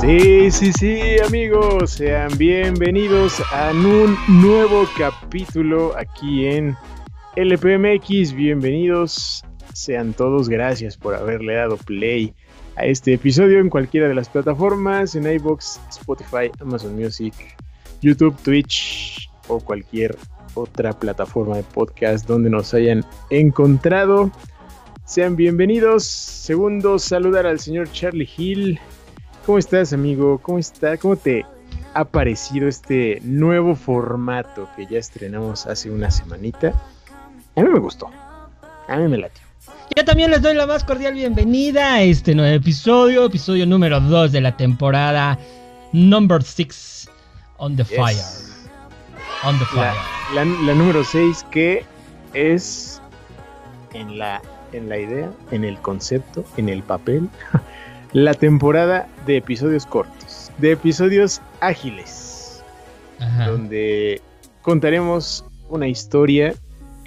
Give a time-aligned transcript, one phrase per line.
[0.00, 6.76] Sí, sí, sí, amigos, sean bienvenidos a un nuevo capítulo aquí en
[7.36, 8.34] LPMX.
[8.34, 9.42] Bienvenidos
[9.74, 12.34] sean todos, gracias por haberle dado play
[12.76, 17.34] a este episodio en cualquiera de las plataformas, en iBox, Spotify, Amazon Music,
[18.00, 20.16] YouTube, Twitch o cualquier
[20.54, 24.30] otra plataforma de podcast donde nos hayan encontrado.
[25.04, 26.04] Sean bienvenidos.
[26.04, 28.80] Segundo, saludar al señor Charlie Hill.
[29.44, 30.38] ¿Cómo estás, amigo?
[30.38, 30.96] ¿Cómo está?
[30.96, 31.44] ¿Cómo te
[31.92, 36.72] ha parecido este nuevo formato que ya estrenamos hace una semanita?
[37.56, 38.08] A mí me gustó.
[38.88, 39.43] A mí me latió.
[39.96, 44.32] Yo también les doy la más cordial bienvenida a este nuevo episodio, episodio número 2
[44.32, 45.38] de la temporada
[45.92, 47.08] number 6
[47.58, 48.18] on the fire.
[49.44, 49.94] On the fire.
[50.34, 51.84] La, la, la número 6 que
[52.32, 53.00] es
[53.92, 54.42] en la,
[54.72, 57.28] en la idea, en el concepto, en el papel,
[58.12, 62.64] la temporada de episodios cortos, de episodios ágiles,
[63.20, 63.46] Ajá.
[63.48, 64.20] donde
[64.62, 66.52] contaremos una historia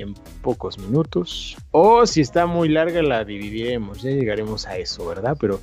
[0.04, 5.38] en pocos minutos, o si está muy larga la dividiremos, ya llegaremos a eso, ¿verdad?
[5.40, 5.60] Pero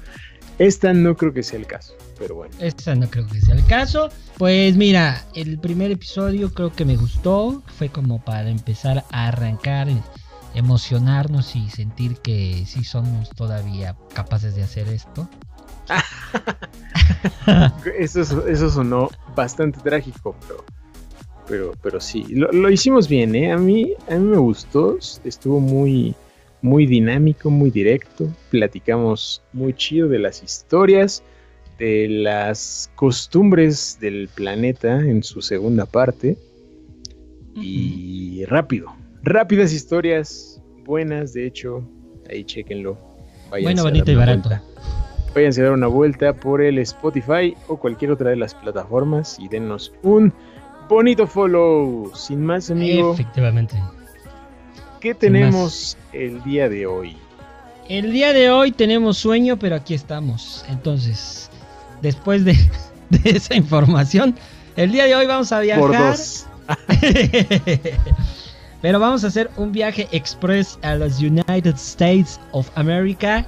[0.58, 2.54] esta no creo que sea el caso, pero bueno.
[2.60, 4.08] Esta no creo que sea el caso.
[4.38, 9.88] Pues mira, el primer episodio creo que me gustó, fue como para empezar a arrancar,
[10.54, 15.28] emocionarnos y sentir que sí somos todavía capaces de hacer esto.
[17.98, 20.64] eso, eso sonó bastante trágico, pero,
[21.48, 23.52] pero, pero sí, lo, lo, hicimos bien, ¿eh?
[23.52, 26.14] A mí, a mí me gustó, estuvo muy,
[26.62, 31.22] muy dinámico, muy directo, platicamos muy chido de las historias,
[31.78, 36.38] de las costumbres del planeta en su segunda parte,
[37.56, 41.88] y rápido, rápidas historias, buenas, de hecho,
[42.30, 42.98] ahí chequenlo.
[43.50, 44.48] Bueno, bonito y barato.
[44.48, 44.64] Vuelta.
[45.34, 49.48] Váyanse a dar una vuelta por el Spotify o cualquier otra de las plataformas y
[49.48, 50.32] denos un
[50.88, 52.10] bonito follow.
[52.14, 53.14] Sin más, amigo.
[53.14, 53.80] Efectivamente.
[55.00, 57.16] ¿Qué tenemos el día de hoy?
[57.88, 60.64] El día de hoy tenemos sueño, pero aquí estamos.
[60.68, 61.50] Entonces,
[62.00, 62.56] después de,
[63.10, 64.34] de esa información,
[64.76, 65.82] el día de hoy vamos a viajar.
[65.82, 66.46] Por dos.
[68.84, 73.46] Pero vamos a hacer un viaje express a los United States of America.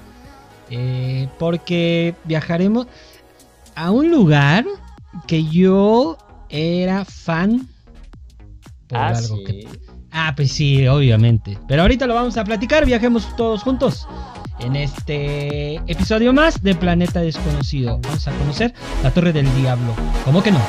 [0.70, 2.86] Eh, porque viajaremos
[3.74, 4.64] a un lugar
[5.26, 6.16] que yo
[6.48, 7.68] era fan.
[8.88, 9.44] Por ah, algo sí.
[9.44, 9.68] que.
[10.10, 11.58] Ah, pues sí, obviamente.
[11.68, 12.86] Pero ahorita lo vamos a platicar.
[12.86, 14.06] Viajemos todos juntos.
[14.58, 17.98] En este episodio más de Planeta Desconocido.
[18.02, 19.94] Vamos a conocer la Torre del Diablo.
[20.24, 20.60] ¿Cómo que no?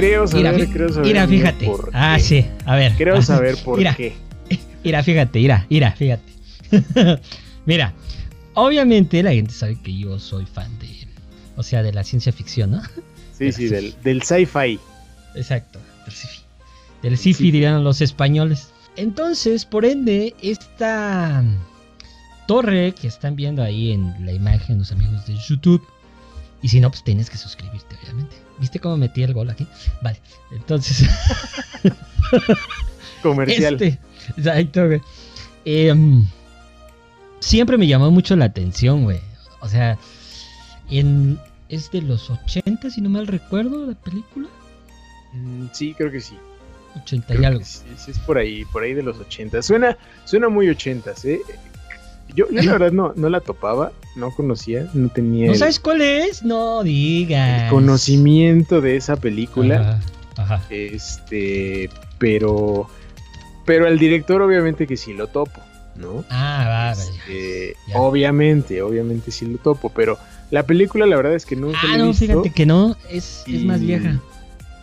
[0.00, 1.06] Creo saber, Mira, creo saber.
[1.06, 1.66] Mira, fíjate.
[1.66, 2.22] Por ah, qué.
[2.22, 2.92] sí, a ver.
[2.96, 4.14] Creo saber por mira, qué.
[4.84, 6.32] Mira, fíjate, mira, mira, fíjate.
[7.66, 7.92] mira,
[8.54, 10.88] obviamente la gente sabe que yo soy fan de,
[11.56, 12.82] o sea, de la ciencia ficción, ¿no?
[13.36, 14.80] Sí, sí, del, del sci-fi.
[15.34, 16.40] Exacto, del sci-fi.
[17.02, 18.70] Del sci-fi dirían los españoles.
[18.96, 21.44] Entonces, por ende, esta
[22.46, 25.86] torre que están viendo ahí en la imagen los amigos de YouTube,
[26.62, 28.36] y si no, pues tienes que suscribirte, obviamente.
[28.58, 29.66] ¿Viste cómo metí el gol aquí?
[30.02, 30.20] Vale,
[30.52, 31.08] entonces.
[33.22, 33.74] Comercial.
[33.74, 33.98] Este,
[34.36, 35.00] exacto, güey.
[35.64, 35.94] Eh,
[37.40, 39.20] siempre me llamó mucho la atención, güey.
[39.60, 39.98] O sea,
[40.90, 41.38] en,
[41.68, 44.48] es de los 80, si no mal recuerdo, la película.
[45.32, 46.36] Mm, Sí, creo que sí.
[46.96, 47.64] 80 Creo y algo.
[47.64, 49.62] Sí, sí, es por ahí, por ahí de los 80.
[49.62, 51.40] Suena, suena muy 80, ¿eh?
[52.34, 55.78] Yo, yo la verdad no, no la topaba, no conocía, no tenía ¿No el- sabes
[55.80, 56.42] cuál es?
[56.42, 57.64] No digas.
[57.64, 60.00] el conocimiento de esa película.
[60.36, 60.66] Ajá, ajá.
[60.70, 62.88] Este, pero
[63.66, 65.60] pero al director obviamente que sí lo topo,
[65.96, 66.24] ¿no?
[66.30, 67.98] Ah, va, Este, ya.
[67.98, 70.18] obviamente, obviamente sí lo topo, pero
[70.50, 72.26] la película la verdad es que nunca la Ah, he no, visto.
[72.26, 74.18] fíjate que no, es, es más vieja.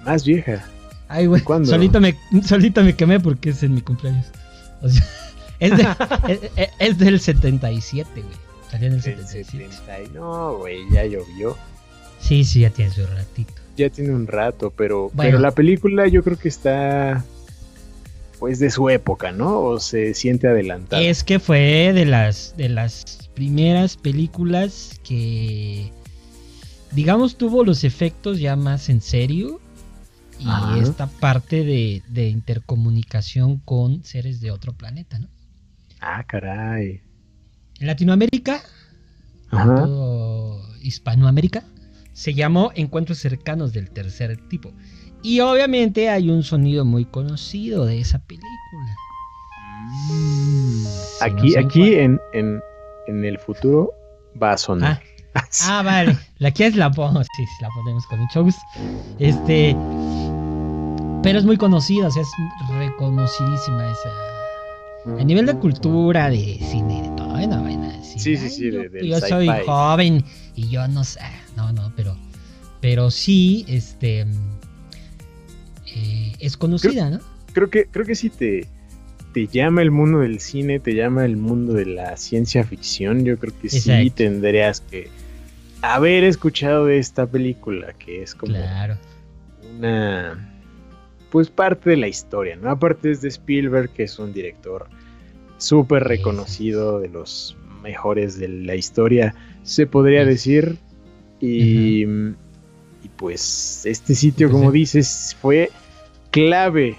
[0.06, 0.66] Más vieja.
[1.10, 1.70] Ay, güey, ¿Cuándo?
[1.70, 2.16] solito me,
[2.46, 4.26] solito me quemé porque es en mi cumpleaños.
[4.82, 5.06] O sea,
[5.60, 5.88] es, de-
[6.56, 8.36] es, es del 77, güey.
[8.72, 9.72] Salió en el del 77.
[9.72, 11.58] 70 y- No, güey, ya llovió.
[12.20, 13.54] Sí, sí, ya tiene su ratito.
[13.78, 15.32] Ya tiene un rato, pero, Bueno.
[15.32, 17.24] pero la película yo creo que está
[18.40, 19.60] pues de su época, ¿no?
[19.62, 21.02] O se siente adelantada.
[21.02, 25.92] Es que fue de las de las primeras películas que
[26.92, 29.60] digamos tuvo los efectos ya más en serio
[30.40, 30.78] y Ajá.
[30.80, 35.28] esta parte de, de intercomunicación con seres de otro planeta, ¿no?
[36.02, 37.02] Ah, caray.
[37.80, 38.62] En Latinoamérica,
[39.52, 39.76] Ajá.
[39.76, 41.64] todo Hispanoamérica,
[42.14, 44.74] se llamó Encuentros cercanos del tercer tipo.
[45.24, 48.96] Y obviamente hay un sonido muy conocido de esa película.
[50.10, 50.86] Mm.
[50.86, 52.62] Si Aquí, no aquí en, en,
[53.08, 53.92] en el futuro
[54.42, 55.02] va a sonar.
[55.64, 56.18] Ah, vale.
[56.40, 57.24] La quieres la pongo.
[57.24, 58.62] Sí, la ponemos con mucho gusto.
[59.20, 59.76] Este.
[61.22, 62.30] Pero es muy conocida, o sea, es
[62.80, 64.10] reconocidísima esa.
[65.20, 68.80] A nivel de cultura, de cine, de todo, no decir, Sí, sí, "Ay, sí, yo,
[68.84, 69.66] de- del yo soy sci-fi".
[69.66, 70.24] joven
[70.56, 71.20] y yo no sé.
[71.56, 72.16] No, no, pero.
[72.82, 74.26] Pero sí, este.
[75.96, 77.20] eh, es conocida, ¿no?
[77.54, 78.68] creo que creo que sí te
[79.34, 83.38] te llama el mundo del cine, te llama el mundo de la ciencia ficción, yo
[83.38, 85.10] creo que sí tendrías que
[85.82, 88.98] haber escuchado de esta película, que es como Claro.
[89.78, 90.57] una
[91.32, 92.70] pues parte de la historia, ¿no?
[92.70, 94.88] Aparte es de Spielberg, que es un director
[95.58, 99.34] súper reconocido, de los mejores de la historia,
[99.64, 100.78] se podría decir.
[101.40, 105.70] Y, y pues este sitio, Pues como dices, fue
[106.32, 106.98] clave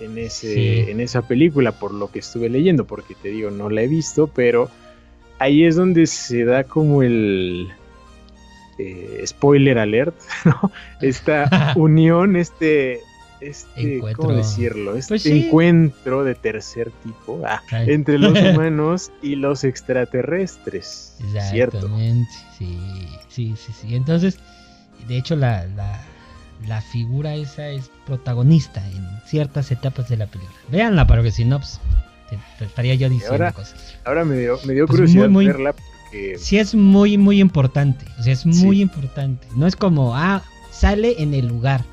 [0.00, 0.90] en, ese, Sí.
[0.90, 4.26] en esa película, por lo que estuve leyendo, porque te digo, no la he visto,
[4.28, 4.70] pero
[5.38, 7.68] ahí es donde se da como el...
[8.78, 10.14] eh, spoiler alert,
[10.44, 10.70] ¿no?
[11.00, 13.00] Esta unión, este,
[13.40, 14.24] este Encuentro.
[14.24, 14.96] ¿cómo decirlo?
[14.96, 15.46] Este Pues sí.
[15.46, 21.16] encuentro de tercer tipo ah, entre los humanos y los extraterrestres,
[21.50, 21.78] ¿cierto?
[21.78, 22.78] Exactamente, sí,
[23.28, 23.94] sí, sí, sí.
[23.94, 24.38] Entonces,
[25.06, 26.00] de hecho, la, la,
[26.66, 30.56] la figura esa es protagonista en ciertas etapas de la película.
[30.70, 31.80] Véanla, para que si no, pues,
[32.30, 33.96] te, te estaría yo diciendo ahora- cosas.
[34.04, 37.38] Ahora me dio, me dio Pues curiosidad muy, muy- verla porque Sí es muy, muy
[37.40, 38.48] importante, o sea, es Sí.
[38.48, 39.46] muy importante.
[39.54, 41.84] No es como, ah, sale en el lugar.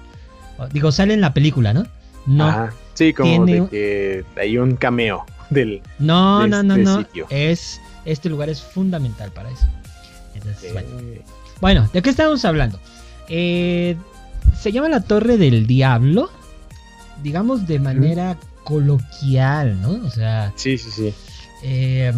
[0.72, 1.86] Digo, sale en la película, ¿no?
[2.26, 6.74] No, Ajá, sí, como Tiene- de que hay un cameo del no, de no, no,
[6.76, 6.98] este no.
[7.00, 7.28] sitio.
[7.30, 9.66] Es, este lugar es fundamental para eso.
[10.34, 10.88] Entonces, bueno.
[11.02, 11.22] eh,
[11.62, 12.80] Bueno, ¿de qué estamos hablando?
[13.30, 13.96] Eh,
[14.60, 16.30] se llama la Torre del Diablo,
[17.24, 20.06] digamos de manera coloquial, ¿no?
[20.06, 21.14] O sea, sí, sí, sí.
[21.64, 22.12] eh,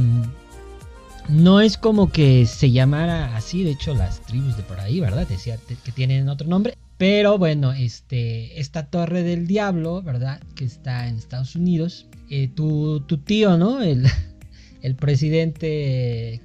[1.29, 5.27] no es como que se llamara así, de hecho las tribus de por ahí, ¿verdad?
[5.27, 6.77] Decía que tienen otro nombre.
[6.97, 10.41] Pero bueno, este, esta Torre del Diablo, ¿verdad?
[10.55, 12.07] Que está en Estados Unidos.
[12.29, 13.81] Eh, tu, tu tío, ¿no?
[13.81, 14.07] El,
[14.81, 16.41] el presidente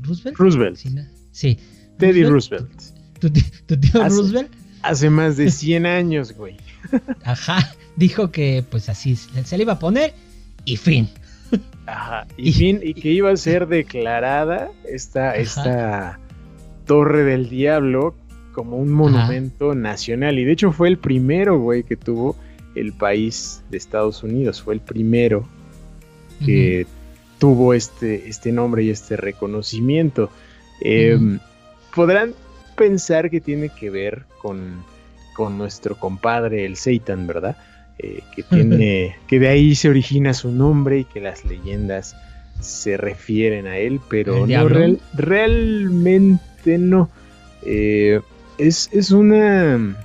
[0.00, 0.36] Roosevelt.
[0.38, 1.04] Roosevelt, Sí, ¿no?
[1.32, 1.58] Sí.
[1.98, 2.70] Teddy Roosevelt.
[3.20, 4.50] Tu, tío Hace- Roosevelt,
[4.82, 6.56] Hace más de 100 años, güey.
[7.24, 10.14] ajá, dijo que pues así se se le iba a poner
[10.64, 11.08] y fin.
[11.86, 12.26] Ajá.
[12.38, 15.36] Y, Y- fin, y que iba a ser declarada esta, Ajá.
[15.36, 16.20] esta
[16.86, 18.14] Torre del Diablo
[18.52, 20.38] como un monumento nacional.
[20.38, 22.36] Y de hecho fue el primero, güey, que tuvo
[22.74, 24.62] el país de Estados Unidos.
[24.62, 25.46] Fue el primero
[26.44, 26.86] que
[27.38, 30.30] tuvo este, este nombre y este reconocimiento.
[30.80, 31.38] Eh, Ujú.
[31.94, 32.32] Podrán
[32.76, 34.82] pensar que tiene que ver con,
[35.34, 37.56] con nuestro compadre el Satan, ¿verdad?
[37.98, 42.16] Eh, que tiene que de ahí se origina su nombre y que las leyendas
[42.60, 47.10] se refieren a él, pero ¿El no real- realmente no.
[47.64, 48.20] Eh,
[48.60, 49.96] es, es una...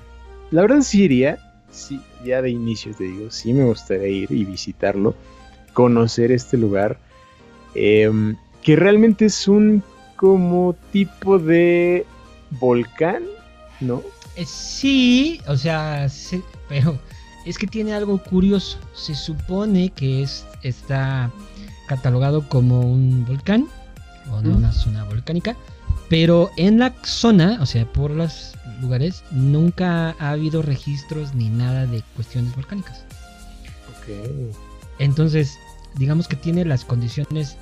[0.52, 1.38] La verdad sí iría,
[1.72, 5.16] sí, ya de inicio te digo, sí me gustaría ir y visitarlo,
[5.74, 6.98] conocer este lugar,
[7.74, 9.84] em, que realmente es un
[10.16, 12.06] como tipo de
[12.52, 13.24] volcán,
[13.82, 14.02] ¿no?
[14.36, 16.98] Eh, Sí, o sea, sí, pero
[17.46, 18.78] es que tiene algo curioso.
[18.94, 21.32] Se supone que es, está
[21.88, 23.68] catalogado como un volcán
[24.32, 24.58] o Mm.
[24.58, 25.56] una zona volcánica,
[26.10, 31.86] pero en la zona, o sea, por los lugares, nunca ha habido registros ni nada
[31.86, 33.04] de cuestiones volcánicas.
[35.00, 35.58] Entonces,
[35.96, 37.58] digamos que tiene las condiciones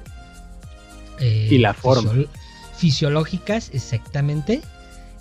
[1.19, 2.11] eh, Y la forma.
[2.11, 2.27] fisiol-
[2.75, 4.61] fisiológicas exactamente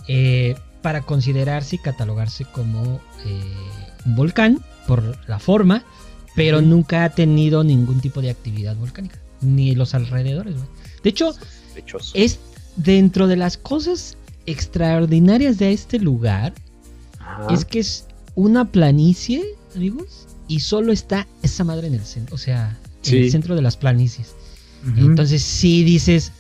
[0.09, 3.55] eh, para considerarse y catalogarse como eh,
[4.05, 5.85] un volcán por la forma,
[6.35, 10.55] pero nunca ha tenido ningún tipo de actividad volcánica, ni los alrededores.
[10.57, 10.67] güey.
[11.05, 11.35] De hecho,
[12.15, 12.41] es
[12.77, 16.53] dentro de las cosas extraordinarias de este lugar,
[17.19, 17.47] Ajá.
[17.53, 19.43] es que es una planicie,
[19.77, 23.63] amigos, y solo está esa madre en el centro, o sea, en el centro de
[23.63, 24.35] las planicies.
[24.97, 26.33] Entonces sí dices,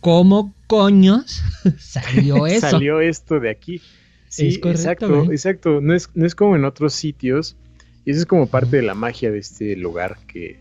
[0.00, 1.42] ¿cómo coños
[1.78, 2.70] salió eso?
[2.70, 3.82] salió esto de aquí.
[4.28, 5.80] Sí, exacto, exacto.
[5.80, 7.56] No es, no es como en otros sitios.
[8.04, 10.60] Y eso es como parte de la magia de este lugar, que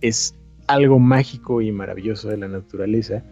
[0.00, 0.34] es
[0.66, 3.24] algo mágico y maravilloso de la naturaleza.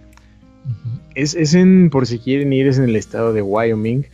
[1.14, 4.06] Es, es, en, por si quieren ir, es en el estado de Wyoming.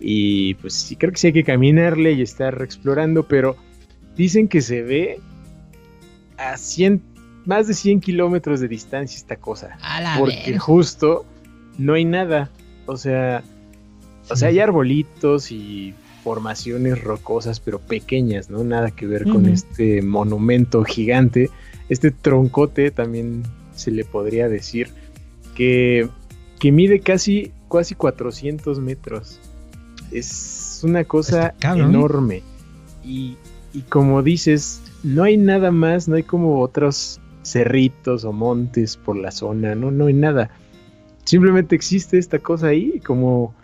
[0.00, 3.56] Y pues sí, creo que sí hay que caminarle y estar explorando, pero
[4.16, 5.20] dicen que se ve
[6.36, 7.02] a 100,
[7.44, 9.78] más de 100 kilómetros de distancia esta cosa.
[10.18, 11.24] porque justo
[11.78, 12.50] no hay nada.
[12.86, 13.42] O sea,
[14.28, 18.64] o sea, hay arbolitos y formaciones rocosas, pero pequeñas, ¿no?
[18.64, 21.50] Nada que ver con este monumento gigante.
[21.88, 23.44] Este troncote también
[23.76, 24.88] se le podría decir
[25.54, 26.08] que,
[26.58, 29.38] que mide casi, casi 400 metros.
[30.10, 32.42] Es una cosa enorme.
[33.04, 33.36] Y,
[33.72, 39.16] y como dices, no hay nada más, no hay como otros cerritos o montes por
[39.16, 40.50] la zona, no, no hay nada.
[41.24, 43.54] Simplemente existe esta cosa ahí, como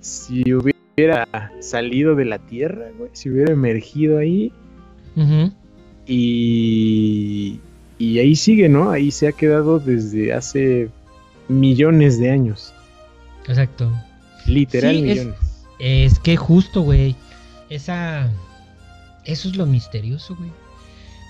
[0.00, 1.26] si hubiera
[1.60, 4.52] salido de la tierra, güey, si hubiera emergido ahí.
[6.06, 7.60] y,
[7.98, 8.90] y ahí sigue, ¿no?
[8.90, 10.90] Ahí se ha quedado desde hace
[11.48, 12.72] millones de años.
[13.46, 13.90] Exacto.
[14.46, 15.34] Literal millones.
[15.78, 17.16] Es, es que justo, güey.
[17.68, 18.30] Esa.
[19.24, 20.50] Eso es lo misterioso, güey.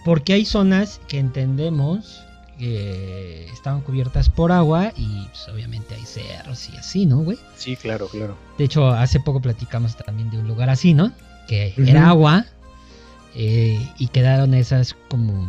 [0.05, 2.23] Porque hay zonas que entendemos
[2.59, 7.39] que estaban cubiertas por agua y pues, obviamente hay cerros y así, ¿no, güey?
[7.57, 8.37] Sí, claro, claro.
[8.57, 11.13] De hecho, hace poco platicamos también de un lugar así, ¿no?
[11.49, 12.47] Que era agua
[13.35, 15.47] eh, y quedaron esas como...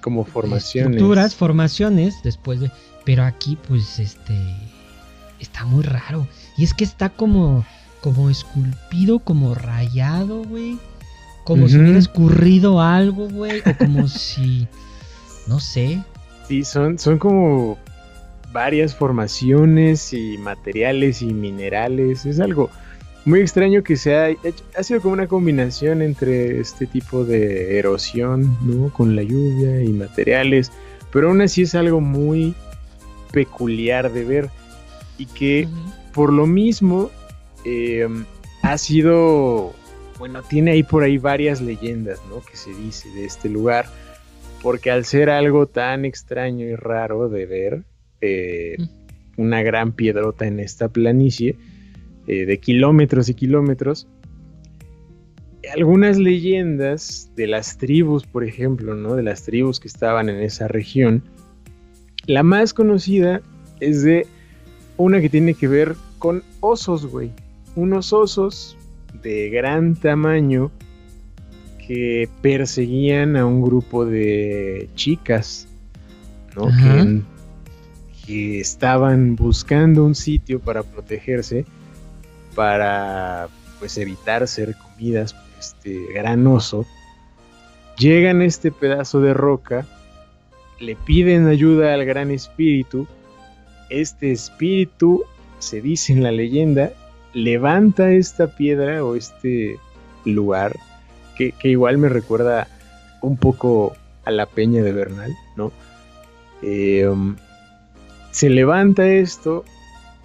[0.00, 0.92] Como formaciones.
[0.92, 2.70] Estructuras, formaciones después de...
[3.08, 4.34] Pero aquí pues este...
[5.40, 6.28] Está muy raro.
[6.58, 7.64] Y es que está como...
[8.02, 10.76] Como esculpido, como rayado, güey.
[11.42, 13.60] Como si hubiera escurrido algo, güey.
[13.60, 14.68] O como si...
[15.46, 16.02] No sé.
[16.48, 17.78] Sí, son, son como
[18.52, 22.26] varias formaciones y materiales y minerales.
[22.26, 22.68] Es algo
[23.24, 24.28] muy extraño que se ha,
[24.76, 28.92] ha sido como una combinación entre este tipo de erosión, ¿no?
[28.92, 30.70] Con la lluvia y materiales.
[31.10, 32.54] Pero aún así es algo muy
[33.32, 34.50] peculiar de ver.
[35.16, 35.68] Y que
[36.14, 37.10] por lo mismo
[37.64, 38.24] em,
[38.62, 39.72] ha sido,
[40.18, 42.40] bueno, tiene ahí por ahí varias leyendas, ¿no?
[42.40, 43.86] Que se dice de este lugar
[44.62, 47.82] porque al ser algo tan extraño y raro de ver,
[48.20, 48.76] eh,
[49.36, 51.56] una gran piedrota en esta planicie,
[52.26, 54.08] eh, de kilómetros y kilómetros,
[55.72, 59.14] algunas leyendas de las tribus, por ejemplo, ¿no?
[59.14, 61.22] De las tribus que estaban en esa región,
[62.28, 63.40] la más conocida
[63.80, 64.26] es de
[64.98, 67.32] una que tiene que ver con osos, güey.
[67.74, 68.76] Unos osos
[69.22, 70.70] de gran tamaño
[71.86, 75.66] que perseguían a un grupo de chicas,
[76.54, 76.68] ¿no?
[78.26, 81.64] Que, estaban buscando un sitio para protegerse,
[82.54, 86.84] para pues evitar ser comidas por este gran oso.
[87.96, 89.86] Llegan a este pedazo de roca,
[90.80, 93.06] le piden ayuda al gran espíritu.
[93.90, 95.24] Este espíritu,
[95.58, 96.92] se dice en la leyenda,
[97.32, 99.78] levanta esta piedra o este
[100.24, 100.76] lugar
[101.36, 102.66] que, igual me recuerda
[103.22, 105.72] un poco a la peña de Bernal, ¿no?
[106.62, 107.36] Eh, um,
[108.32, 109.64] se levanta esto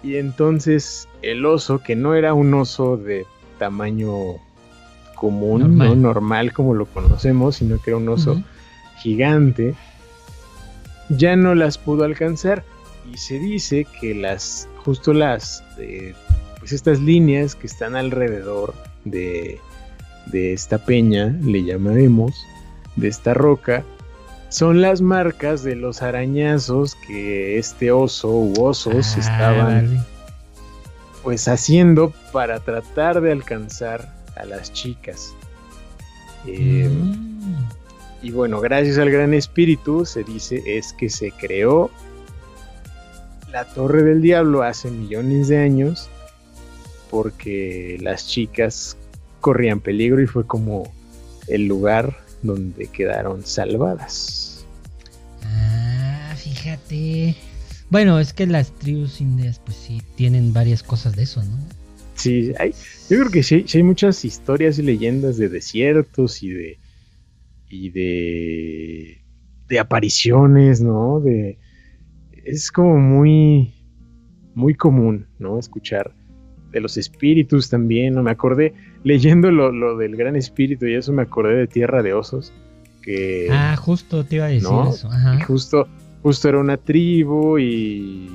[0.02, 3.26] y entonces el oso, que no era un oso de
[3.58, 4.10] tamaño
[5.14, 5.88] común, normal.
[5.88, 8.42] no normal como lo conocemos, sino que era un oso
[8.98, 9.74] gigante,
[11.08, 12.64] ya no las pudo alcanzar
[13.12, 16.14] y se dice que las justo las eh,
[16.58, 19.60] pues estas líneas que están alrededor de
[20.26, 22.46] de esta peña, le llamaremos,
[22.96, 23.84] de esta roca,
[24.48, 30.04] son las marcas de los arañazos que este oso u osos ah, estaban
[31.22, 35.34] pues haciendo para tratar de alcanzar a las chicas.
[36.46, 37.83] Eh, mm.
[38.24, 41.90] Y bueno, gracias al gran espíritu se dice es que se creó
[43.52, 46.08] la Torre del Diablo hace millones de años
[47.10, 48.96] porque las chicas
[49.42, 50.90] corrían peligro y fue como
[51.48, 54.64] el lugar donde quedaron salvadas.
[55.42, 57.36] Ah, fíjate.
[57.90, 61.58] Bueno, es que las tribus indias pues sí tienen varias cosas de eso, ¿no?
[62.14, 62.74] Sí, hay,
[63.10, 66.78] yo creo que sí, hay muchas historias y leyendas de desiertos y de
[67.68, 69.24] y de
[69.68, 71.20] de apariciones, ¿no?
[71.20, 71.58] De
[72.44, 73.74] es como muy
[74.54, 75.58] muy común, ¿no?
[75.58, 76.14] Escuchar
[76.70, 78.22] de los espíritus también, ¿no?
[78.22, 82.52] Me acordé, leyendo lo, del gran espíritu y eso me acordé de Tierra de Osos,
[83.00, 83.48] que...
[83.50, 85.08] Ah, justo te iba a decir eso,
[85.46, 85.86] justo,
[86.22, 88.28] justo era una tribu y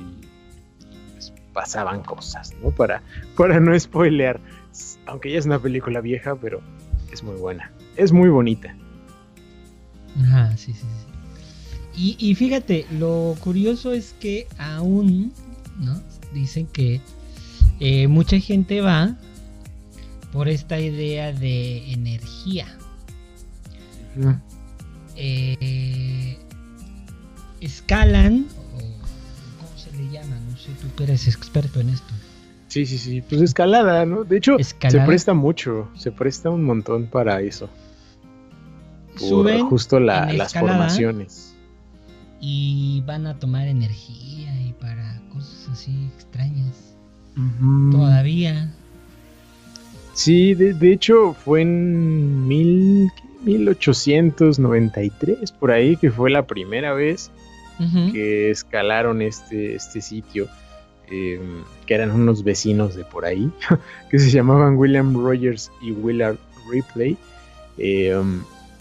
[1.52, 2.70] pasaban cosas, ¿no?
[2.70, 3.02] Para,
[3.36, 4.40] para no spoilear.
[5.06, 6.60] Aunque ya es una película vieja, pero
[7.12, 7.72] es muy buena.
[7.96, 8.74] Es muy bonita.
[10.18, 11.10] Ajá, sí, sí, sí.
[11.96, 15.34] Y, fíjate, lo curioso es que aún,
[15.78, 16.00] ¿no?
[16.32, 17.00] Dicen que
[17.78, 19.16] eh, mucha gente va
[20.32, 22.66] por esta idea de energía.
[25.16, 26.38] Eh,
[27.60, 28.46] escalan,
[29.58, 30.38] ¿cómo se le llama?
[30.50, 32.14] No sé, tú que eres experto en esto.
[32.68, 34.24] Sí, sí, sí, pues escalada, ¿no?
[34.24, 37.68] De hecho, se presta mucho, se presta un montón para eso.
[39.28, 41.54] Suben justo las formaciones.
[42.40, 46.94] Y van a tomar energía y para cosas así extrañas.
[47.90, 48.74] Todavía.
[50.14, 53.10] Sí, de, hecho fue en mil,
[53.44, 57.30] 1893, por ahí, que fue la primera vez
[58.12, 60.48] que escalaron este, este sitio.
[61.10, 63.50] Em, que eran unos vecinos de por ahí,
[64.10, 66.38] que se llamaban William Rogers y Willard
[66.70, 67.16] Ripley.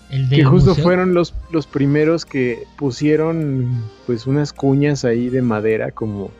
[0.09, 6.31] Que justo fueron los, los primeros que pusieron pues unas cuñas ahí de madera como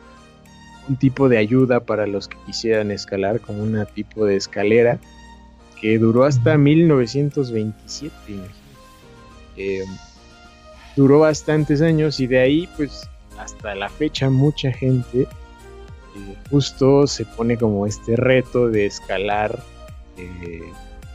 [0.88, 4.98] un tipo de ayuda para los que quisieran escalar, como un tipo de escalera
[5.80, 8.12] que duró hasta 1927.
[9.56, 9.84] Eh,
[10.96, 13.08] duró bastantes años y de ahí pues
[13.38, 15.28] hasta la fecha mucha gente eh,
[16.50, 19.62] justo se pone como este reto de escalar
[20.16, 20.62] eh,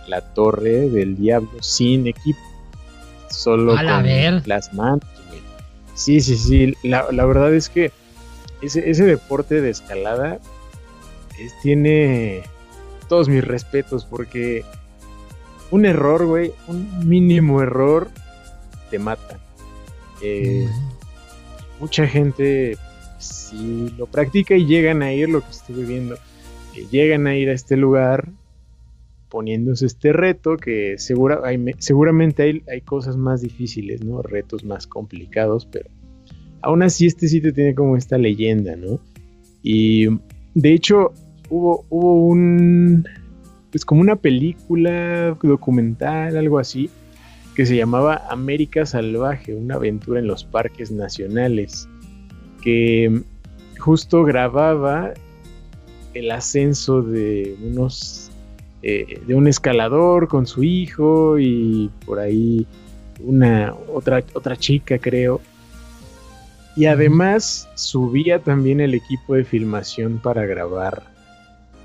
[0.08, 2.40] la torre del diablo sin equipo,
[3.30, 4.06] solo con
[4.46, 5.04] las manos.
[5.94, 7.92] Sí, sí, sí, la, verdad es que
[8.62, 10.40] ese, ese deporte de escalada
[11.62, 12.44] tiene
[13.08, 14.64] todos mis respetos porque
[15.72, 18.10] un error, güey, un mínimo error
[18.90, 19.40] te mata.
[20.22, 20.68] Eh,
[21.80, 22.78] mucha gente
[23.20, 26.18] si lo practica y llegan a ir, lo que estuve viendo,
[26.92, 28.30] llegan a ir a este lugar
[29.30, 31.42] poniéndose este reto que segura,
[31.80, 34.22] seguramente hay, hay, cosas más difíciles, ¿no?
[34.22, 35.90] Retos más complicados, pero
[36.62, 39.00] aún así este sitio tiene como esta leyenda, ¿no?
[39.62, 40.08] Y
[40.54, 41.12] de hecho
[41.50, 43.06] hubo, hubo un,
[43.72, 46.90] pues como una película documental, algo así,
[47.56, 51.88] que se llamaba América Salvaje, una aventura en los parques nacionales,
[52.62, 53.22] que
[53.80, 55.14] justo grababa
[56.14, 58.25] el ascenso de unos
[58.88, 62.68] eh, de un escalador con su hijo y por ahí
[63.20, 65.42] una otra, otra chica creo.
[66.76, 71.02] Y además subía también el equipo de filmación para grabar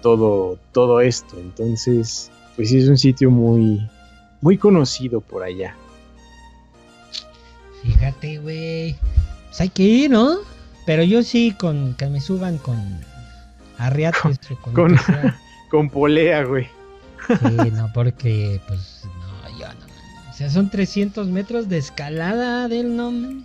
[0.03, 1.39] todo, todo esto.
[1.41, 3.81] Entonces, pues es un sitio muy,
[4.43, 5.75] muy conocido por allá.
[7.83, 8.95] Fíjate, güey.
[9.47, 10.37] Pues hay que ir, ¿no?
[10.85, 12.77] Pero yo sí, con que me suban con
[13.79, 14.97] arriates con, con,
[15.71, 16.69] con polea, güey.
[17.39, 20.31] Sí, no, porque, pues, no, yo no.
[20.31, 23.45] O sea, son 300 metros de escalada del nombre.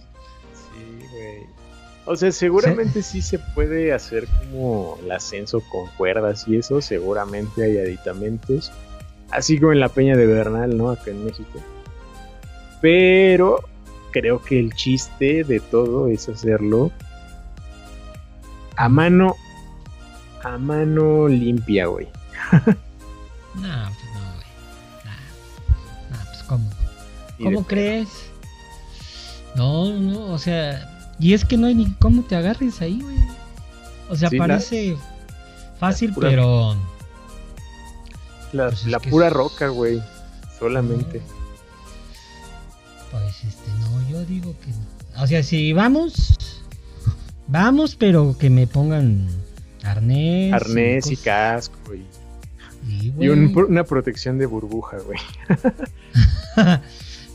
[0.54, 1.56] Sí, güey.
[2.06, 3.22] O sea, seguramente ¿Sí?
[3.22, 8.72] se puede hacer como el ascenso con cuerdas y eso, seguramente hay aditamentos.
[9.32, 10.92] Así como en la Peña de Bernal, ¿no?
[10.92, 11.60] Acá en México.
[12.80, 13.64] Pero
[14.12, 16.92] creo que el chiste de todo es hacerlo
[18.78, 19.36] a mano
[20.44, 22.08] a mano limpia, güey.
[23.56, 24.48] No, pues no, güey.
[26.12, 26.26] Nah.
[26.26, 26.70] pues ¿cómo?
[27.42, 28.10] ¿Cómo crees?
[29.56, 33.18] No, no, o sea, y es que no hay ni cómo te agarres ahí, güey.
[34.10, 34.98] O sea, parece
[35.80, 36.76] fácil, pero...
[38.52, 40.02] La, pues la pura roca, güey.
[40.60, 41.22] Solamente.
[43.12, 45.24] Pues este, no, yo digo que no.
[45.24, 46.38] O sea, si vamos,
[47.48, 49.28] vamos, pero que me pongan
[49.84, 50.54] arnés.
[50.54, 51.78] Arnés y, casco,
[52.88, 55.20] y una protección de burbuja, güey.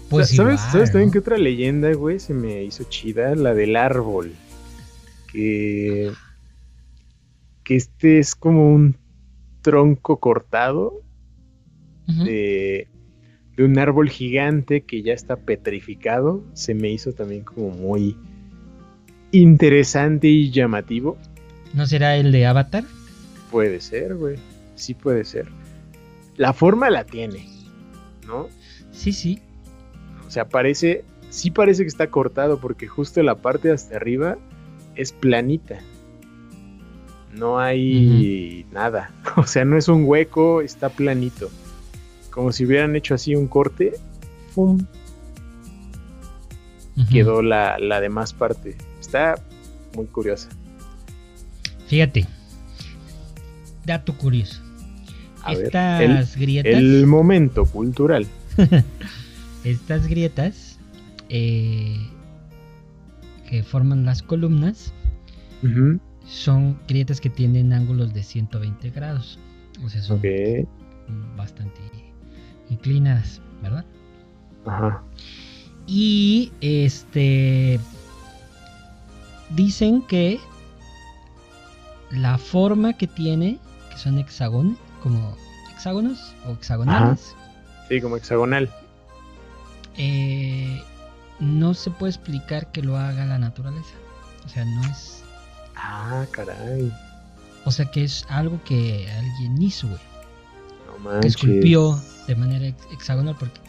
[0.08, 2.20] pues ¿Sabes, ¿Sabes también qué otra leyenda, güey?
[2.20, 4.32] Se me hizo chida, la del árbol.
[5.32, 6.12] Que.
[7.64, 8.96] Que este es como un
[9.62, 11.02] tronco cortado
[12.06, 12.88] de,
[13.56, 16.44] de un árbol gigante que ya está petrificado.
[16.54, 18.16] Se me hizo también como muy
[19.30, 21.16] interesante y llamativo.
[21.74, 22.84] ¿No será el de Avatar?
[23.52, 24.38] Puede ser, güey
[24.80, 25.48] sí puede ser.
[26.36, 27.48] La forma la tiene,
[28.26, 28.48] ¿no?
[28.92, 29.40] Sí, sí.
[30.26, 34.38] O sea, parece, sí parece que está cortado porque justo la parte hasta arriba
[34.94, 35.80] es planita.
[37.32, 39.12] No hay nada.
[39.36, 41.50] O sea, no es un hueco, está planito.
[42.30, 43.94] Como si hubieran hecho así un corte.
[44.54, 44.84] ¡Pum!
[47.10, 48.76] Quedó la, la demás parte.
[49.00, 49.36] Está
[49.96, 50.48] muy curiosa.
[51.86, 52.26] Fíjate,
[53.84, 54.62] dato curioso.
[55.42, 56.74] A ver, Estas grietas.
[56.74, 58.26] El momento cultural.
[59.64, 60.78] Estas grietas
[61.28, 61.96] eh,
[63.48, 64.92] que forman las columnas
[66.26, 69.38] son grietas que tienen ángulos de 120 grados.
[69.84, 70.20] O sea, son
[71.36, 71.80] bastante
[72.70, 73.84] inclinadas, ¿verdad?
[74.64, 75.02] Ajá.
[75.86, 77.80] Y este
[79.56, 80.38] dicen que
[82.10, 83.58] la forma que tiene,
[83.90, 85.36] que son hexágonos, como
[85.72, 87.34] hexágonos o hexagonales,
[87.88, 88.70] Sí, como hexagonal.
[89.96, 90.82] eh,
[91.38, 93.94] no se puede explicar que lo haga la naturaleza.
[94.44, 95.22] O sea, no es.
[95.76, 96.92] Ah, caray.
[97.64, 100.00] O sea, que es algo que alguien hizo, güey.
[101.02, 103.60] No Que esculpió de manera hex- hexagonal, porque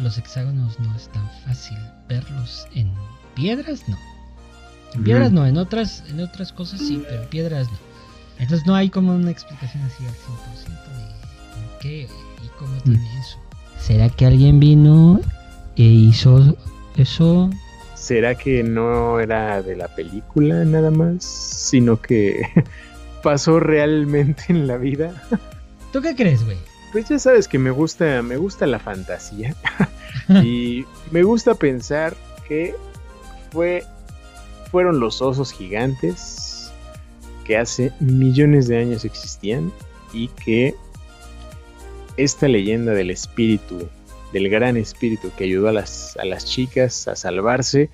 [0.00, 2.92] los hexágonos no es tan fácil verlos en
[3.34, 3.96] piedras, no.
[4.94, 7.78] En piedras no, en otras, en otras cosas sí, pero en piedras no.
[8.38, 12.08] Entonces no hay como una explicación así al 100% de por qué
[12.44, 12.82] y cómo Mm.
[12.82, 13.38] tiene eso.
[13.80, 15.20] ¿Será que alguien vino
[15.76, 16.56] e hizo
[16.96, 17.50] eso?
[17.94, 21.24] ¿Será que no era de la película nada más?
[21.24, 22.42] Sino que
[23.22, 25.22] pasó realmente en la vida.
[25.92, 26.58] ¿Tú qué crees, güey?
[26.92, 29.54] Pues ya sabes que me gusta, me gusta la fantasía.
[30.42, 32.14] y me gusta pensar
[32.46, 32.74] que
[33.50, 33.84] fue,
[34.70, 36.47] fueron los osos gigantes
[37.48, 39.72] que hace millones de años existían
[40.12, 40.74] y que
[42.18, 43.88] esta leyenda del espíritu,
[44.34, 47.88] del gran espíritu que ayudó a las, a las chicas a salvarse,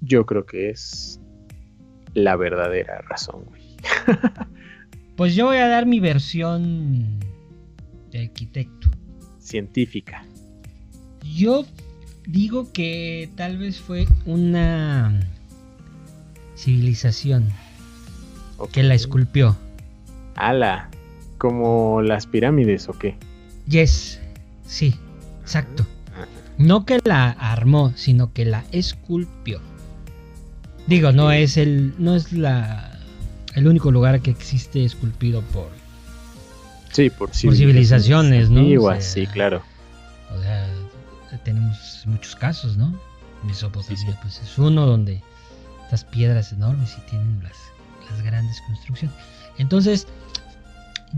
[0.00, 1.20] yo creo que es
[2.14, 3.62] la verdadera razón, güey.
[5.16, 7.20] Pues yo voy a dar mi versión
[8.10, 8.90] de arquitecto.
[9.38, 10.26] Científica.
[11.34, 11.64] Yo
[12.26, 15.18] digo que tal vez fue una
[16.54, 17.50] civilización
[18.72, 19.56] que la esculpió.
[20.34, 20.88] Ala,
[21.38, 23.16] como las pirámides o qué?
[23.68, 24.20] Yes,
[24.66, 24.94] sí,
[25.42, 25.86] exacto.
[26.58, 29.60] No que la armó, sino que la esculpió.
[30.86, 32.98] Digo, no es el, no es la,
[33.54, 35.68] el único lugar que existe esculpido por,
[36.92, 38.60] Sí, por, civilizaciones, ¿no?
[38.60, 39.62] antiguas, O sea, sí, claro.
[40.34, 40.66] o sea,
[41.44, 42.94] tenemos muchos casos, ¿no?
[43.44, 44.12] Mesopotamia, Sí, sí.
[44.22, 45.20] pues es uno donde
[45.84, 47.56] estas piedras enormes y tienen las,
[48.10, 49.16] las grandes construcciones.
[49.58, 50.06] Entonces,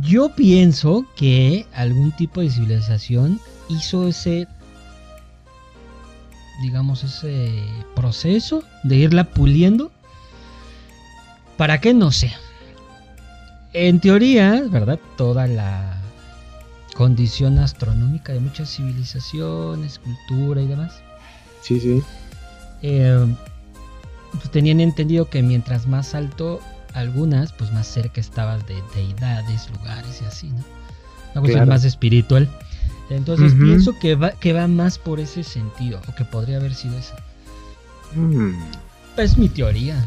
[0.03, 4.47] yo pienso que algún tipo de civilización hizo ese,
[6.63, 9.91] digamos, ese proceso de irla puliendo.
[11.57, 11.95] ¿Para qué?
[11.95, 12.33] No sé.
[13.73, 14.99] En teoría, ¿verdad?
[15.17, 15.97] Toda la
[16.95, 21.01] condición astronómica de muchas civilizaciones, cultura y demás,
[21.63, 22.03] Sí, sí.
[22.83, 23.27] eh,
[24.33, 26.61] pues tenían entendido que mientras más alto
[26.95, 30.57] algunas, pues más cerca estabas de deidades, lugares y así, ¿no?
[31.33, 31.67] Una cuestión Claro.
[31.71, 32.49] más espiritual.
[33.11, 36.99] Entonces pienso que va, que va más por ese sentido, o que podría haber sido
[36.99, 37.17] esa.
[38.15, 38.53] Mm,
[39.17, 40.05] Es mi teoría.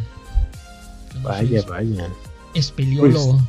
[1.15, 2.07] No vaya, vaya.
[2.53, 3.39] espeleólogo.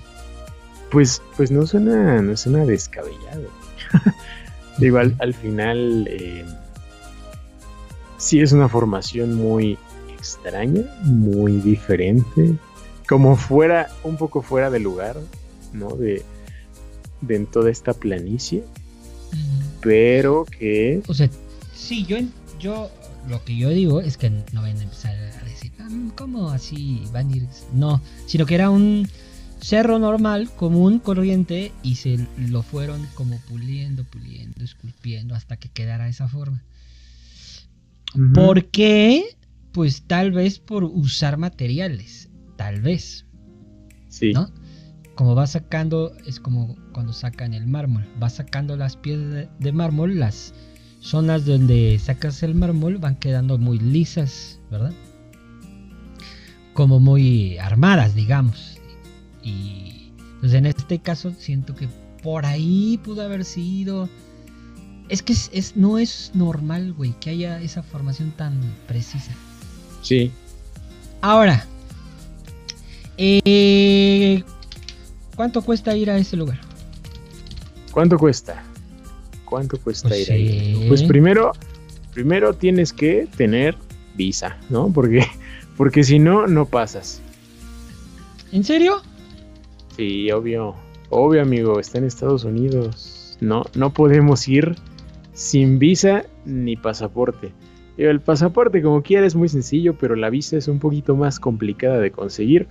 [0.90, 3.48] Pues, pues no suena, no suena descabellado.
[4.78, 6.44] Digo, al, al final eh,
[8.16, 9.78] sí es una formación muy
[10.16, 12.54] extraña, muy diferente,
[13.12, 15.18] como fuera, un poco fuera de lugar,
[15.74, 15.96] ¿no?
[15.96, 16.22] De,
[17.20, 18.64] de en toda esta planicie,
[19.82, 21.28] pero que O sea,
[21.74, 22.16] sí, yo,
[22.58, 22.90] yo
[23.28, 27.02] lo que yo digo es que no van a empezar a decir, "Ah, ¿cómo así
[27.12, 27.48] van a ir?
[27.74, 29.06] No, sino que era un
[29.60, 36.08] cerro normal, común, corriente, y se lo fueron como puliendo, puliendo, esculpiendo hasta que quedara
[36.08, 36.62] esa forma.
[38.32, 39.36] ¿Por qué?
[39.72, 42.30] Pues tal vez por usar materiales,
[42.62, 43.26] tal vez.
[44.08, 44.50] sí, ¿no?
[45.14, 50.18] Como va sacando, es como cuando sacan el mármol, va sacando las piedras de, mármol,
[50.18, 50.54] las
[51.00, 54.92] zonas donde sacas el mármol van quedando muy lisas, ¿verdad?
[56.74, 58.78] Como muy armadas, digamos.
[59.42, 61.88] Y pues en este caso siento que
[62.22, 64.08] por ahí pudo haber sido...
[65.10, 69.32] Es que es, es- no es normal, güey, que haya esa formación tan precisa.
[70.02, 70.30] sí.
[71.20, 71.66] Ahora,
[73.18, 74.42] eh,
[75.36, 76.58] ¿cuánto cuesta ir a ese lugar?
[77.92, 78.62] ¿Cuánto cuesta?
[79.44, 80.74] ¿Cuánto cuesta Pues ir ahí?
[80.74, 80.84] sí.
[80.88, 81.52] Pues primero,
[82.14, 83.76] primero tienes que tener
[84.14, 84.90] visa, ¿no?
[84.92, 85.26] Porque,
[85.76, 87.20] porque si no, no pasas.
[88.50, 89.02] ¿En serio?
[89.96, 90.74] Sí, obvio.
[91.10, 93.36] Obvio, amigo, está en Estados Unidos.
[93.40, 94.76] No, no podemos ir
[95.34, 97.52] sin visa ni pasaporte.
[97.98, 101.98] El pasaporte, como quiera, es muy sencillo, pero la visa es un poquito más complicada
[101.98, 102.68] de conseguir.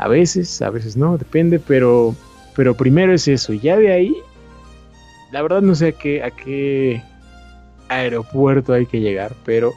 [0.00, 2.14] A veces, a veces no, depende, pero,
[2.56, 3.52] pero primero es eso.
[3.52, 4.16] Ya de ahí,
[5.30, 7.02] la verdad no sé a qué, a qué
[7.90, 9.72] aeropuerto hay que llegar, pero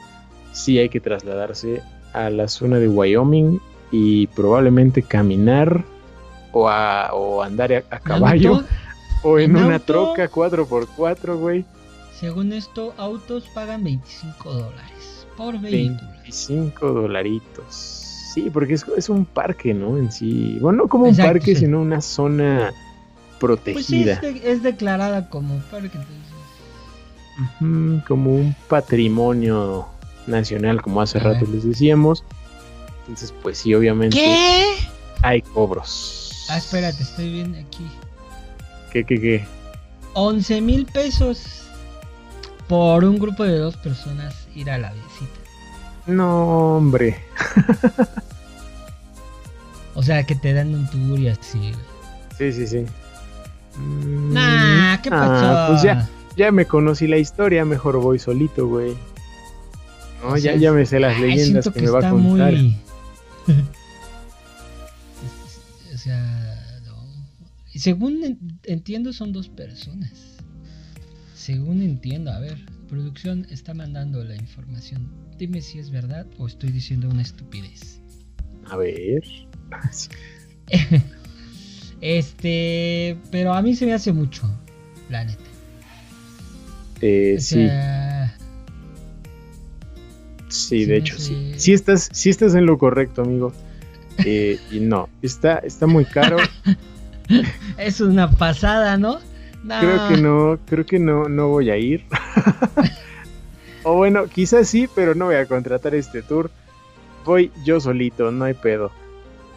[0.52, 1.82] sí hay que trasladarse
[2.14, 3.60] a la zona de Wyoming
[3.90, 5.84] y probablemente caminar
[6.52, 8.64] o, a, o andar a, a caballo
[9.24, 10.14] o en, en una auto.
[10.14, 11.66] troca 4x4, güey.
[12.18, 16.08] Según esto, autos pagan 25 dólares por vehículo.
[16.22, 18.03] 25 dolaritos.
[18.34, 19.96] Sí, porque es, es un parque, ¿no?
[19.96, 20.58] En sí.
[20.60, 21.60] Bueno, no como un Exacto, parque, sí.
[21.62, 22.72] sino una zona
[23.38, 24.12] Pues sí, protegida.
[24.14, 25.98] es, de- es declarada como parque.
[25.98, 29.86] entonces- como un patrimonio
[30.26, 31.50] nacional, como hace A rato ver.
[31.50, 32.24] les decíamos.
[33.00, 34.64] Entonces, pues sí, obviamente ¿Qué?
[35.22, 36.46] hay cobros.
[36.48, 37.86] Ah, espérate, estoy viendo aquí.
[38.92, 39.44] ¿Qué, qué, qué?
[40.14, 41.62] 11 mil pesos
[42.68, 45.40] por un grupo de dos personas ir a la visita.
[46.06, 47.16] No, hombre.
[49.96, 51.70] O sea, que te dan un tour y así.
[52.36, 52.84] Sí, sí, sí.
[53.78, 55.72] Mm, Nah, ¿qué ah, pasó?
[55.72, 58.96] pues ya, ya me conocí la historia, mejor voy solito, güey.
[60.20, 62.52] No, O ya, sea, ya me sé las ay, leyendas que, me va a contar.
[62.52, 62.76] muy-
[65.94, 66.94] o sea, no.
[67.74, 70.10] Según en- entiendo son dos personas.
[71.36, 72.58] Según entiendo, a ver,
[72.94, 75.10] producción está mandando la información.
[75.36, 78.00] Dime si es verdad o estoy diciendo una estupidez.
[78.70, 79.22] A ver.
[82.00, 84.42] Este, pero a mí se me hace mucho,
[85.08, 85.40] la neta.
[87.00, 88.36] Eh, O sí, sea,
[90.48, 91.54] sí, de hecho, sí.
[91.56, 93.54] Sí estás, sí estás en lo correcto, amigo.
[94.26, 96.36] Eh, y no, está, está muy caro.
[97.78, 99.20] es una pasada, ¿no?
[99.64, 99.80] No.
[99.80, 102.04] Creo que no, creo que no, no voy a ir.
[103.82, 106.50] o bueno, quizás sí, pero no voy a contratar este tour.
[107.24, 108.92] Voy yo solito, no hay pedo.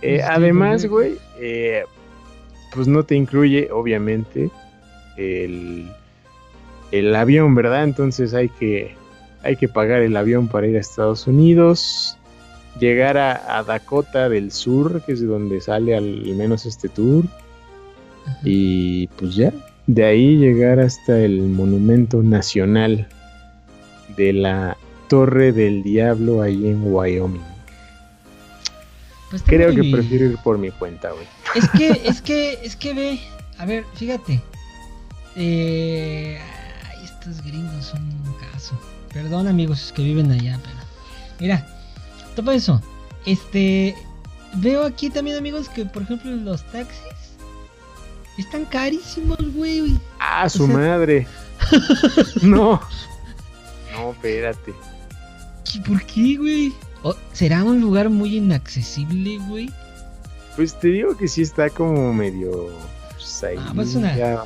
[0.01, 1.83] Eh, sí, además, güey, eh,
[2.73, 4.49] pues no te incluye, obviamente,
[5.17, 5.91] el,
[6.91, 7.83] el avión, ¿verdad?
[7.83, 8.95] Entonces hay que,
[9.43, 12.17] hay que pagar el avión para ir a Estados Unidos,
[12.79, 16.05] llegar a, a Dakota del Sur, que es de donde sale al
[16.37, 17.25] menos este tour.
[18.25, 18.39] Ajá.
[18.45, 19.51] Y pues ya,
[19.87, 23.07] de ahí llegar hasta el monumento nacional
[24.17, 27.41] de la Torre del Diablo ahí en Wyoming.
[29.29, 31.25] Pues Creo que prefiero ir por mi cuenta, güey.
[31.55, 33.19] Es que, es que, es que ve,
[33.57, 34.41] a ver, fíjate.
[35.35, 36.37] Eh,
[36.85, 38.77] ay, estos gringos son un caso.
[39.13, 40.77] Perdón amigos que viven allá, pero.
[41.39, 41.65] Mira,
[42.35, 42.81] todo eso.
[43.25, 43.95] Este,
[44.55, 47.26] veo aquí también amigos que, por ejemplo, los taxis
[48.41, 49.97] están carísimos, güey.
[50.19, 51.27] ¡Ah, su O sea- madre!
[52.41, 52.79] no.
[53.93, 54.73] No, espérate.
[55.71, 56.73] ¿Qué- ¿Por qué, güey?
[57.03, 59.69] O- ¿Será un lugar muy inaccesible, güey?
[60.55, 62.69] Pues te digo que sí está como medio...
[63.13, 64.43] pues, ahí, Ah, pues una- ya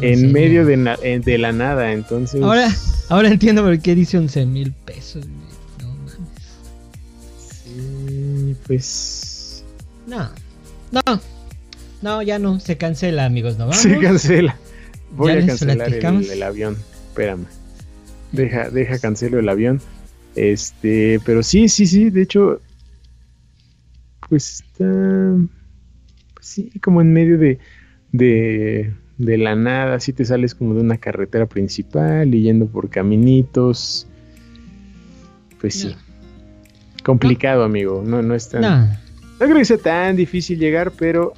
[0.00, 2.42] en medio de, na- eh, de la nada, entonces...
[2.42, 2.68] Ahora,
[3.08, 5.88] ahora entiendo por qué dice 11 mil pesos, güey.
[5.88, 6.16] No mames.
[7.64, 9.64] Sí, pues...
[10.06, 10.28] No,
[10.90, 11.00] no,
[12.02, 13.66] no, ya no, se cancela, amigos, ¿no?
[13.66, 13.78] Vamos.
[13.78, 14.56] Se cancela.
[15.12, 16.76] Voy Ya a cancelar el, el avión.
[17.08, 17.46] Espérame.
[18.32, 19.80] Deja, deja cancelo el avión.
[20.34, 22.10] Este, pero sí, sí, sí.
[22.10, 22.60] De hecho,
[24.28, 25.34] pues está.
[26.34, 27.58] Pues sí, como en medio de,
[28.12, 29.94] de, de la nada.
[29.96, 34.06] Así te sales como de una carretera principal y yendo por caminitos.
[35.60, 35.88] Pues sí.
[35.88, 36.06] No.
[37.04, 38.02] Complicado, amigo.
[38.04, 38.60] No, no es tan.
[38.62, 41.32] No, No creo que sea tan difícil llegar, pero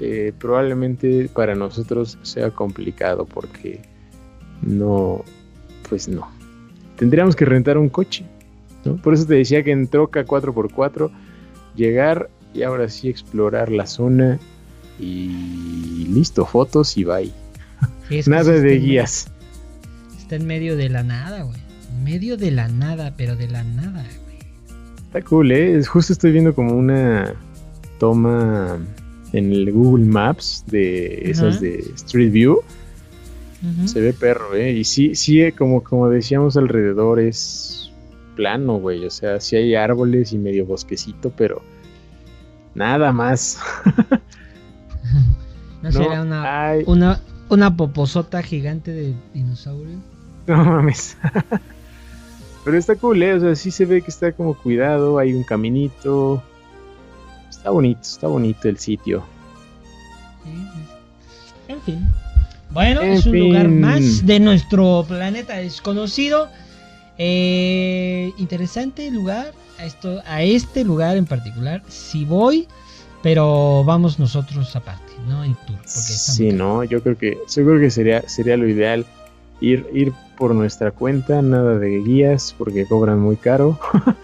[0.00, 3.80] eh, probablemente para nosotros sea complicado porque
[4.62, 5.24] no,
[5.88, 6.28] pues no.
[6.96, 8.24] Tendríamos que rentar un coche,
[8.84, 8.96] ¿no?
[8.96, 11.10] Por eso te decía que en troca 4x4
[11.76, 14.38] llegar y ahora sí explorar la zona
[14.98, 17.32] y listo, fotos y bye.
[18.26, 19.30] Nada de en- guías.
[20.18, 21.58] Está en medio de la nada, güey.
[21.90, 24.38] En medio de la nada, pero de la nada, güey.
[25.06, 25.82] Está cool, ¿eh?
[25.84, 27.34] Justo estoy viendo como una
[27.98, 28.78] toma
[29.32, 32.60] en el Google Maps de esas de Street View.
[33.84, 34.72] Se ve perro, ¿eh?
[34.72, 37.90] Y sí, sí, eh, como, como decíamos alrededor es
[38.34, 39.04] plano, güey.
[39.04, 41.60] O sea, sí hay árboles y medio bosquecito, pero
[42.74, 43.58] nada más.
[45.82, 49.98] ¿No, será una, hay- una, una poposota gigante de dinosaurio?
[50.46, 51.16] No mames.
[52.64, 53.34] pero está cool, ¿eh?
[53.34, 56.42] O sea, sí se ve que está como cuidado, hay un caminito.
[57.60, 59.22] Está bonito, está bonito el sitio.
[60.42, 60.80] Sí, sí,
[61.36, 61.72] sí.
[61.72, 62.08] En fin.
[62.70, 66.48] Bueno, En es un lugar más de nuestro planeta desconocido.
[67.18, 69.52] Eh, interesante lugar.
[69.78, 71.82] A, esto, a este lugar en particular.
[71.88, 72.66] Si voy,
[73.22, 75.44] Pero vamos nosotros aparte, ¿no?
[75.44, 75.78] En tour.
[75.84, 79.04] sí, no, yo creo que, seguro que sería, sería lo ideal
[79.60, 83.78] ir, ir por nuestra cuenta, nada de guías, porque cobran muy caro.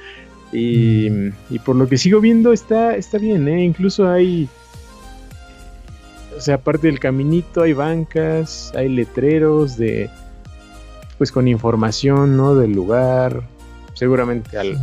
[0.52, 1.32] y, mm.
[1.50, 3.64] y, por lo que sigo viendo está, está bien, ¿eh?
[3.64, 4.48] Incluso hay...
[6.36, 10.10] O sea, aparte del caminito hay bancas, hay letreros de...
[11.18, 12.54] Pues con información, ¿no?
[12.54, 13.42] Del lugar.
[13.94, 14.78] Seguramente al,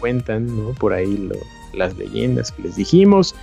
[0.00, 0.70] cuentan, ¿no?
[0.70, 1.36] Por ahí lo,
[1.74, 3.34] las leyendas que les dijimos.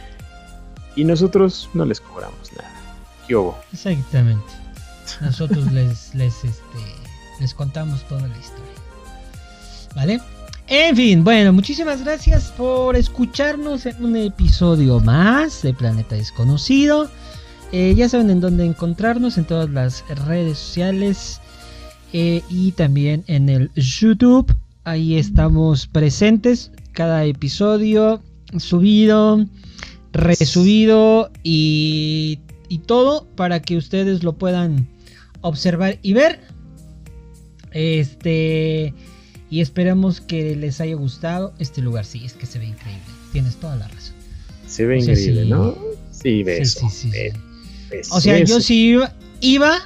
[0.95, 2.71] Y nosotros no les cobramos nada.
[3.27, 3.57] ¿Qué hubo?
[3.71, 4.51] Exactamente.
[5.21, 6.79] Nosotros les, les, este,
[7.39, 8.73] les contamos toda la historia.
[9.95, 10.21] ¿Vale?
[10.75, 17.11] En fin, bueno, muchísimas gracias por escucharnos en un episodio más de Planeta Desconocido.
[17.71, 21.39] Eh, ya saben en dónde encontrarnos, en todas las redes sociales
[22.11, 24.51] eh, y también en el YouTube.
[24.83, 26.71] Ahí estamos presentes.
[26.93, 28.23] Cada episodio
[28.57, 29.45] subido,
[30.11, 34.87] resubido y, y todo para que ustedes lo puedan
[35.41, 36.39] observar y ver.
[37.73, 38.95] Este.
[39.53, 42.05] Y esperamos que les haya gustado este lugar.
[42.05, 43.03] Sí, es que se ve increíble.
[43.33, 44.15] Tienes toda la razón.
[44.65, 45.77] Se ve increíble, ¿no?
[46.09, 46.81] Sí, ves.
[48.09, 49.77] o sea, yo sí iba, iba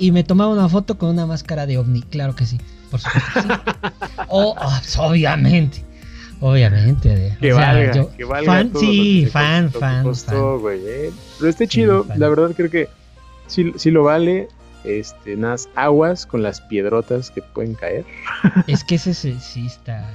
[0.00, 2.02] y me tomaba una foto con una máscara de ovni.
[2.02, 2.58] Claro que sí.
[2.90, 3.42] Por supuesto.
[4.28, 4.56] oh,
[4.98, 5.84] obviamente.
[6.40, 7.36] Obviamente.
[7.40, 8.52] Que, valga, que valga.
[8.52, 10.02] Fan, sí, fan, fan.
[10.02, 10.80] Costó, fan.
[10.84, 11.12] ¿eh?
[11.38, 12.06] Pero está chido.
[12.16, 12.88] la verdad creo que
[13.46, 14.48] sí, sí lo vale
[14.84, 18.04] este, unas aguas con las piedrotas que pueden caer.
[18.66, 20.08] Es que ese sí está.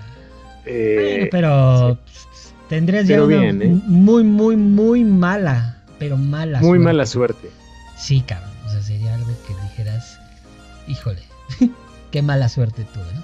[0.65, 1.97] Eh, pero
[2.69, 3.53] tendrías ya una ¿eh?
[3.53, 6.59] muy, muy, muy mala, pero mala.
[6.61, 7.49] Muy mala suerte.
[7.97, 8.49] Sí, cabrón.
[8.65, 10.19] O sea, sería algo que dijeras,
[10.87, 11.21] híjole,
[12.11, 13.23] qué mala suerte tuve, ¿no?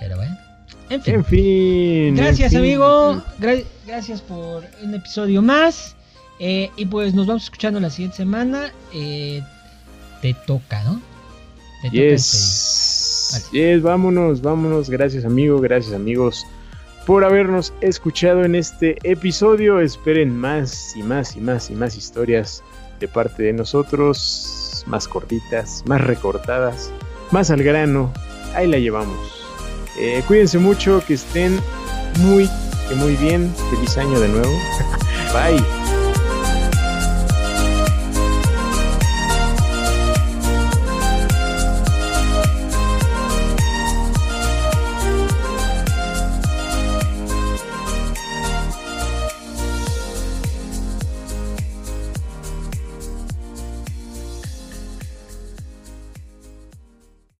[0.00, 0.36] Pero bueno.
[0.90, 2.16] En fin.
[2.16, 3.22] Gracias, amigo.
[3.86, 5.96] gracias por un episodio más.
[6.38, 8.72] Eh, y pues nos vamos escuchando la siguiente semana.
[8.92, 9.42] Eh,
[10.22, 11.02] te toca, ¿no?
[11.82, 13.48] Te yes.
[13.52, 14.88] yes, vámonos, vámonos.
[14.88, 16.46] Gracias, amigo, gracias, amigos,
[17.04, 19.80] por habernos escuchado en este episodio.
[19.80, 22.62] Esperen más y más y más y más historias
[23.00, 26.90] de parte de nosotros, más cortitas, más recortadas,
[27.32, 28.10] más al grano.
[28.54, 29.18] Ahí la llevamos.
[29.98, 31.58] Eh, cuídense mucho, que estén
[32.20, 32.48] muy,
[32.96, 33.52] muy bien.
[33.70, 34.52] Feliz año de nuevo.
[35.32, 35.81] Bye.